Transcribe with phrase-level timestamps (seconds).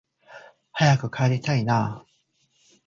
[0.73, 2.05] 早く帰りたいなあ